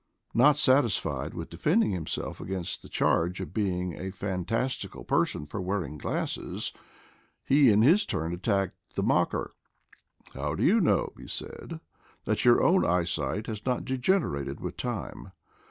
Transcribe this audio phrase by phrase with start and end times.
[0.33, 5.45] Not satisfied with defending him self against the charge of being a fantastical per son
[5.45, 6.73] for wearing glasses,
[7.43, 9.53] he in his turn attacked the mocker.
[10.33, 11.81] "How do you know," he said,
[12.25, 15.33] "that your own eyesight has not degenerated with time?